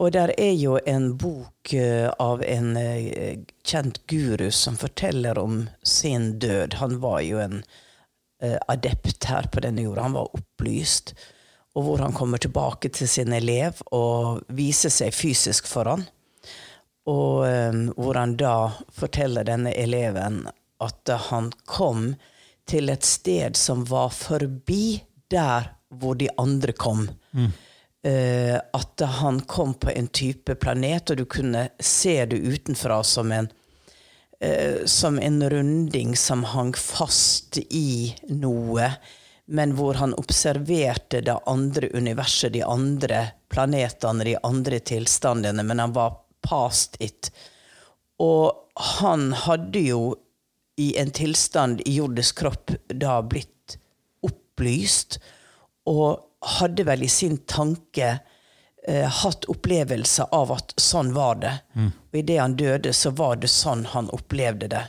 [0.00, 5.68] Og der er jo en bok eh, av en eh, kjent guru som forteller om
[5.84, 6.74] sin død.
[6.80, 7.62] Han var jo en
[8.42, 10.02] eh, adept her på denne jorda.
[10.08, 11.12] Han var opplyst.
[11.76, 16.06] Og hvor han kommer tilbake til sin elev og viser seg fysisk for han.
[17.06, 18.56] Og um, hvor han da
[18.96, 20.46] forteller denne eleven
[20.82, 22.14] at han kom
[22.68, 24.98] til et sted som var forbi
[25.30, 27.06] der hvor de andre kom.
[28.06, 33.32] Eh, at han kom på en type planet, og du kunne se det utenfra som
[33.32, 33.48] en
[34.44, 38.90] uh, som en runding som hang fast i noe,
[39.46, 45.94] men hvor han observerte det andre universet, de andre planetene, de andre tilstandene, men han
[45.94, 47.30] var past it.
[48.18, 48.52] Og
[48.98, 50.00] han hadde jo
[50.76, 53.78] i en tilstand i jordisk kropp da blitt
[54.26, 55.20] opplyst,
[55.86, 56.26] og
[56.58, 58.18] hadde vel i sin tanke
[58.86, 61.54] eh, hatt opplevelse av at sånn var det.
[62.10, 64.84] Og idet han døde, så var det sånn han opplevde det.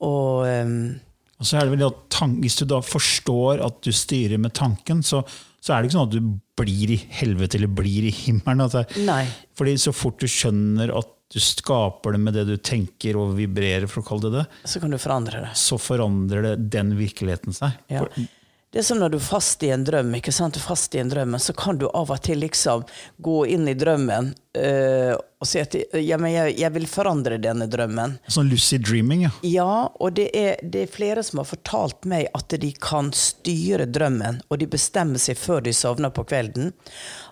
[0.00, 1.00] Og ehm,
[1.40, 5.00] Og så er det vel at Hvis du da forstår at du styrer med tanken,
[5.02, 5.22] så,
[5.60, 8.60] så er det ikke sånn at du blir i helvete eller blir i himmelen.
[8.66, 8.84] Altså.
[9.06, 9.22] Nei.
[9.56, 13.86] Fordi så fort du skjønner at du skaper det med det du tenker og vibrerer,
[13.88, 15.52] for å kalle det det, så kan du forandre det.
[15.56, 17.76] så forandrer det den virkeligheten seg.
[17.88, 18.02] Ja.
[18.02, 18.28] For-
[18.70, 20.54] Det er som når du er fast i en drøm, ikke sant?
[20.54, 22.84] Du er fast i en drøm, så kan du av og til liksom
[23.18, 27.66] gå inn i drømmen øh, og si at ja, men jeg, jeg vil forandre denne
[27.70, 28.14] drømmen.
[28.30, 29.30] Sånn lucid dreaming, ja.
[29.42, 33.88] Ja, og det er, det er flere som har fortalt meg at de kan styre
[33.90, 36.70] drømmen, og de bestemmer seg før de sovner på kvelden.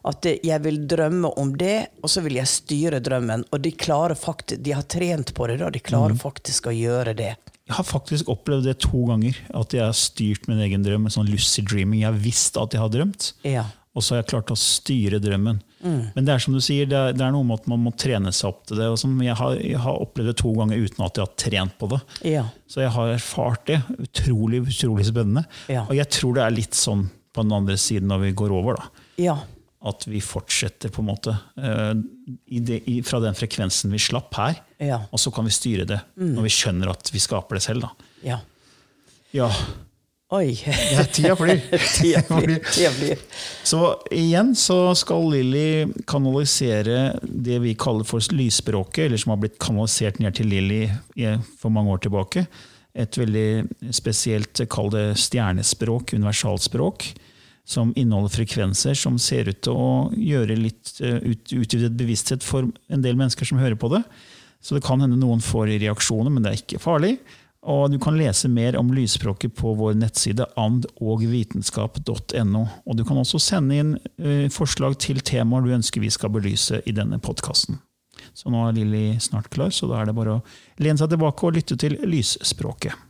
[0.08, 3.46] At jeg vil drømme om det, og så vil jeg styre drømmen.
[3.52, 5.70] Og de klarer faktisk, de har trent på det, da.
[5.70, 7.36] De klarer faktisk å gjøre det.
[7.68, 9.36] Jeg har faktisk opplevd det to ganger.
[9.54, 12.00] At jeg har styrt min egen drøm En sånn lucid dreaming.
[12.00, 13.64] Jeg har visst at jeg har drømt, Ja.
[13.94, 15.60] og så har jeg klart å styre drømmen.
[15.84, 17.92] Men det er som du sier, det er, det er noe med at man må
[17.94, 18.86] trene seg opp til det.
[18.88, 21.88] Og jeg har, jeg har opplevd det to ganger uten at jeg har trent på
[21.92, 22.00] det.
[22.26, 22.46] Ja.
[22.66, 23.78] Så jeg har erfart det.
[23.98, 25.44] Utrolig, utrolig spennende.
[25.68, 25.84] Ja.
[25.86, 28.80] Og jeg tror det er litt sånn på den andre siden når vi går over.
[28.80, 29.04] da.
[29.22, 29.36] Ja.
[29.88, 31.94] At vi fortsetter på en måte eh,
[32.52, 34.62] i det, i, fra den frekvensen vi slapp her.
[34.82, 35.02] Ja.
[35.10, 37.88] Og så kan vi styre det når vi skjønner at vi skaper det selv.
[37.88, 38.10] da.
[38.26, 38.40] Ja.
[39.36, 39.50] Ja,
[40.28, 40.52] Oi.
[40.92, 41.60] ja tida flyr.
[41.96, 42.58] Tida flyr.
[42.72, 43.20] Tida flyr.
[43.64, 43.80] Så
[44.12, 50.20] igjen så skal Lilly kanalisere det vi kaller for lysspråket, eller som har blitt kanalisert
[50.20, 50.82] ned til Lilly
[51.60, 52.44] for mange år tilbake.
[52.98, 57.08] Et veldig spesielt, kall det stjernespråk, universalspråk,
[57.68, 62.64] som inneholder frekvenser som ser ut til å gjøre litt eh, ut, utvidet bevissthet for
[62.64, 64.02] en del mennesker som hører på det.
[64.64, 67.18] Så det kan hende noen får reaksjoner, men det er ikke farlig.
[67.68, 72.62] Og du kan lese mer om lysspråket på vår nettside andogvitenskap.no.
[72.86, 76.80] Og du kan også sende inn eh, forslag til temaer du ønsker vi skal belyse
[76.86, 77.82] i denne podkasten.
[78.32, 80.44] Så nå er Lilly snart klar, så da er det bare å
[80.80, 83.07] lene seg tilbake og lytte til lysspråket.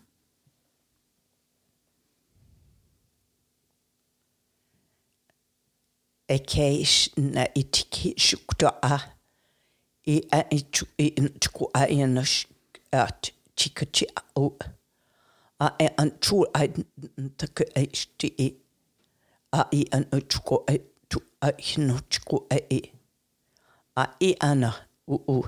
[6.29, 8.97] Ekeish na itiki shukta a
[10.07, 12.47] i a ichu i ntuku a i nash
[12.93, 14.57] at chikachi a o
[15.61, 16.63] a e an chu a
[17.25, 18.49] ntaka a ishti i
[19.53, 22.81] a i an uchuko a tu a hinochuko a i
[23.97, 24.71] a i ana
[25.09, 25.39] u u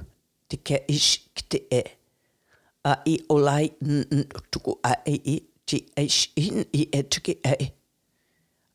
[0.49, 1.83] tike ish kte e
[2.85, 3.66] a i olai
[4.16, 7.68] ntuku a i i ti ish in i e tuki a i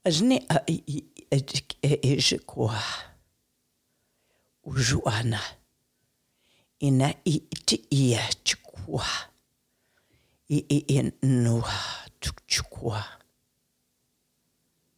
[0.06, 2.82] Ajne a i i edik e e.
[4.64, 5.40] Ujuana.
[6.80, 9.06] Ina i iti i e.
[10.50, 13.04] I i i nuha tuk chukwa.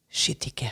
[0.09, 0.71] Shitike.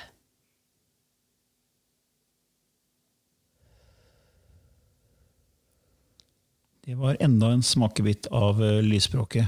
[6.85, 9.47] Det var enda en smakebit av eh, lysspråket.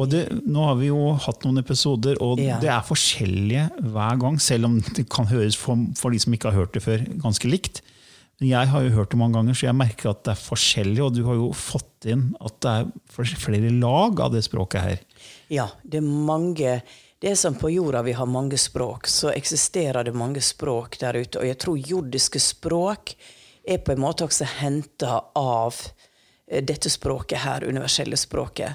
[0.00, 2.56] Og det, nå har vi jo hatt noen episoder, og Ja.
[2.62, 4.38] det er forskjellige hver gang.
[4.40, 7.50] Selv om det kan høres for, for de som ikke har hørt det før, ganske
[7.50, 7.82] likt.
[8.40, 11.02] Men jeg har jo hørt det mange ganger, så jeg merker at det er forskjellig.
[11.04, 15.02] Og du har jo fått inn at det er flere lag av det språket her.
[15.52, 16.80] Ja, det er mange
[17.20, 21.18] Det er som på jorda vi har mange språk, så eksisterer det mange språk der
[21.20, 21.36] ute.
[21.42, 23.12] Og jeg tror jordiske språk
[23.68, 25.76] er på en måte også henta av
[26.48, 28.72] eh, dette språket her, universelle språket.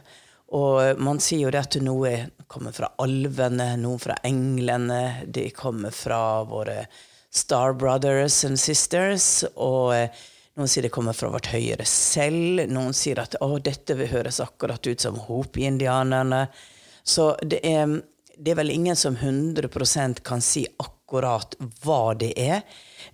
[0.53, 2.13] Og eh, man sier jo det at noe
[2.51, 6.85] kommer fra alvene, noen fra englene, de kommer fra våre
[7.35, 9.43] Star Brothers and Sisters.
[9.55, 10.23] og eh,
[10.55, 12.61] noen sier det kommer fra vårt høyere selv.
[12.71, 16.45] Noen sier at å, dette høres akkurat ut som Hopi-indianerne.
[17.03, 17.97] Så det er,
[18.37, 22.63] det er vel ingen som 100% kan si akkurat hva det er.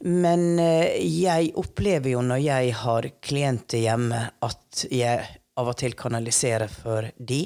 [0.05, 5.95] Men eh, jeg opplever jo når jeg har klienter hjemme, at jeg av og til
[5.97, 7.45] kanalisere for de.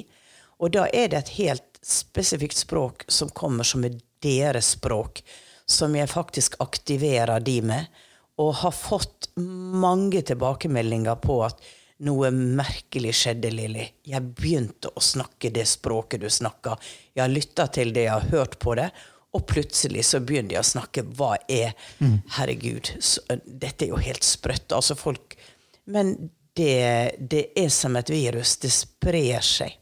[0.63, 5.21] Og da er det et helt spesifikt språk som kommer som er deres språk,
[5.65, 8.03] som jeg faktisk aktiverer de med.
[8.41, 11.61] Og har fått mange tilbakemeldinger på at
[12.03, 13.85] noe merkelig skjedde, Lilly.
[14.03, 16.79] Jeg begynte å snakke det språket du snakker.
[17.15, 18.89] Jeg har lytta til det, jeg har hørt på det.
[19.35, 21.05] Og plutselig så begynner jeg å snakke.
[21.15, 21.75] Hva er
[22.37, 24.71] Herregud, så, dette er jo helt sprøtt.
[24.75, 25.37] Altså folk
[25.91, 28.55] Men det, det er som et virus.
[28.57, 29.73] Det sprer seg.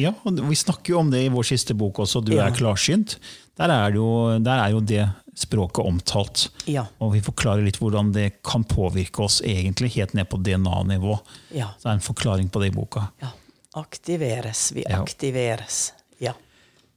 [0.00, 2.46] Ja, og Vi snakker jo om det i vår siste bok også, 'Du Ja.
[2.46, 3.16] er klarsynt'.
[3.58, 6.48] Der er, jo, der er jo det språket omtalt.
[6.66, 6.86] Ja.
[7.00, 11.18] Og vi forklarer litt hvordan det kan påvirke oss egentlig helt ned på DNA-nivå.
[11.54, 11.68] Ja.
[11.78, 13.08] Så det er en forklaring på det i boka.
[13.20, 13.28] ja.
[13.74, 14.72] Aktiveres.
[14.72, 15.92] Vi aktiveres.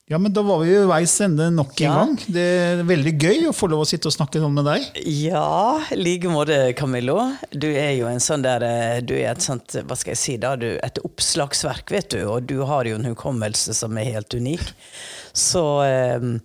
[0.07, 0.19] Ja.
[0.21, 1.93] Men Da var vi jo veis ende nok en Ja.
[1.97, 2.15] gang.
[2.29, 4.85] Det er veldig gøy å få lov å sitte og snakke sånn med deg.
[5.03, 7.35] Ja, i like måte, Camillo.
[7.51, 10.37] Du er jo en sånn der eh, Du er et sånt, hva skal jeg si
[10.37, 12.21] da, du, et oppslagsverk, vet du.
[12.29, 14.61] Og du har jo en hukommelse som er helt unik.
[15.33, 16.39] Så eh,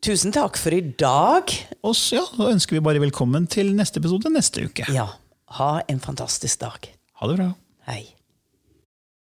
[0.00, 1.50] tusen takk for i dag.
[1.82, 4.86] Og så ja, da ønsker vi bare velkommen til neste episode neste uke.
[4.94, 5.08] Ja,
[5.58, 6.86] ha en fantastisk dag.
[7.18, 7.54] Ha det bra.
[7.90, 8.13] Hei.